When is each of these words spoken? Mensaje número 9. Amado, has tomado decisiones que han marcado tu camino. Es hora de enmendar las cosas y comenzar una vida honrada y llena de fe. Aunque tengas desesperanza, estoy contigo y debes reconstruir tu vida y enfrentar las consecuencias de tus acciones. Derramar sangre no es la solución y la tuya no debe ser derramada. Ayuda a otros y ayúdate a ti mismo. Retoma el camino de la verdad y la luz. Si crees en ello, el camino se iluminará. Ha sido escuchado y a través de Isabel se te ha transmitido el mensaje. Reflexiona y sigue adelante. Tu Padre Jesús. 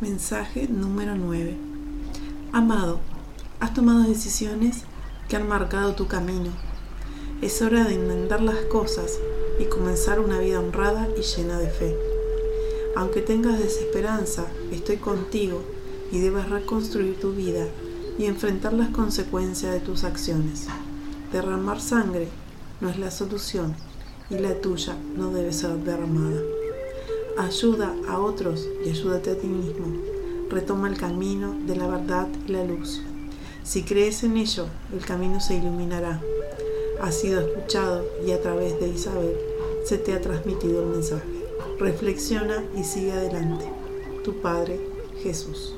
Mensaje 0.00 0.66
número 0.66 1.14
9. 1.14 1.56
Amado, 2.52 2.98
has 3.60 3.72
tomado 3.74 4.02
decisiones 4.02 4.82
que 5.28 5.36
han 5.36 5.46
marcado 5.46 5.94
tu 5.94 6.08
camino. 6.08 6.50
Es 7.40 7.62
hora 7.62 7.84
de 7.84 7.94
enmendar 7.94 8.42
las 8.42 8.56
cosas 8.62 9.20
y 9.60 9.66
comenzar 9.66 10.18
una 10.18 10.40
vida 10.40 10.58
honrada 10.58 11.08
y 11.16 11.22
llena 11.22 11.60
de 11.60 11.68
fe. 11.68 11.96
Aunque 12.96 13.20
tengas 13.20 13.60
desesperanza, 13.60 14.46
estoy 14.72 14.96
contigo 14.96 15.62
y 16.10 16.18
debes 16.18 16.48
reconstruir 16.50 17.20
tu 17.20 17.32
vida 17.32 17.64
y 18.18 18.24
enfrentar 18.24 18.72
las 18.72 18.88
consecuencias 18.88 19.72
de 19.72 19.80
tus 19.80 20.02
acciones. 20.02 20.66
Derramar 21.32 21.80
sangre 21.80 22.26
no 22.80 22.90
es 22.90 22.98
la 22.98 23.12
solución 23.12 23.76
y 24.28 24.38
la 24.38 24.60
tuya 24.60 24.96
no 25.16 25.30
debe 25.30 25.52
ser 25.52 25.76
derramada. 25.76 26.40
Ayuda 27.44 27.94
a 28.08 28.20
otros 28.20 28.66
y 28.86 28.88
ayúdate 28.88 29.30
a 29.30 29.36
ti 29.36 29.46
mismo. 29.46 29.84
Retoma 30.48 30.88
el 30.88 30.96
camino 30.96 31.54
de 31.66 31.76
la 31.76 31.86
verdad 31.86 32.26
y 32.48 32.52
la 32.52 32.64
luz. 32.64 33.02
Si 33.62 33.82
crees 33.82 34.24
en 34.24 34.38
ello, 34.38 34.64
el 34.94 35.04
camino 35.04 35.38
se 35.40 35.56
iluminará. 35.56 36.22
Ha 37.02 37.12
sido 37.12 37.42
escuchado 37.42 38.02
y 38.26 38.30
a 38.30 38.40
través 38.40 38.80
de 38.80 38.88
Isabel 38.88 39.36
se 39.84 39.98
te 39.98 40.14
ha 40.14 40.22
transmitido 40.22 40.84
el 40.84 40.88
mensaje. 40.88 41.28
Reflexiona 41.78 42.64
y 42.74 42.82
sigue 42.82 43.12
adelante. 43.12 43.70
Tu 44.24 44.40
Padre 44.40 44.80
Jesús. 45.22 45.74